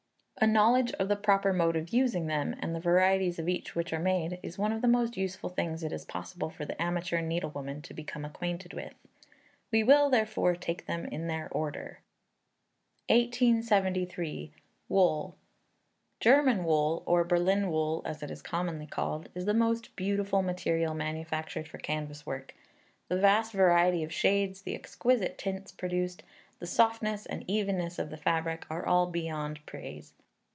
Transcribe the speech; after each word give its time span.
A 0.43 0.47
knowledge 0.47 0.91
of 0.93 1.07
the 1.07 1.15
proper 1.15 1.53
mode 1.53 1.75
of 1.75 1.93
using 1.93 2.25
them, 2.25 2.55
and 2.61 2.73
the 2.73 2.79
varieties 2.79 3.37
of 3.37 3.47
each 3.47 3.75
which 3.75 3.93
are 3.93 3.99
made, 3.99 4.39
is 4.41 4.57
one 4.57 4.71
of 4.73 4.81
the 4.81 4.87
most 4.87 5.15
useful 5.15 5.51
things 5.51 5.83
it 5.83 5.91
is 5.93 6.03
possible 6.03 6.49
for 6.49 6.65
the 6.65 6.81
amateur 6.81 7.21
needle 7.21 7.51
woman 7.51 7.79
to 7.83 7.93
become 7.93 8.25
acquainted 8.25 8.73
with. 8.73 8.95
We 9.71 9.83
will, 9.83 10.09
therefore, 10.09 10.55
take 10.55 10.87
them 10.87 11.05
in 11.05 11.27
their 11.27 11.47
order. 11.51 11.99
1873. 13.09 14.51
Wool. 14.89 15.35
German 16.19 16.63
wool 16.63 17.03
(or 17.05 17.23
Berlin 17.23 17.69
wool, 17.69 18.01
as 18.03 18.23
it 18.23 18.31
is 18.31 18.41
commonly 18.41 18.87
called) 18.87 19.29
is 19.35 19.45
the 19.45 19.53
most 19.53 19.95
beautiful 19.95 20.41
material 20.41 20.95
manufactured 20.95 21.67
for 21.67 21.77
canvas 21.77 22.25
work. 22.25 22.55
The 23.09 23.19
vast 23.19 23.51
variety 23.53 24.01
of 24.01 24.11
shades, 24.11 24.63
the 24.63 24.73
exquisite 24.73 25.37
tints 25.37 25.71
produced, 25.71 26.23
the 26.57 26.65
softness 26.65 27.27
and 27.27 27.43
evenness 27.47 27.99
of 27.99 28.09
the 28.09 28.17
fabric, 28.17 28.65
are 28.71 28.81
beyond 29.05 29.57
all 29.59 29.63
praise. 29.67 30.13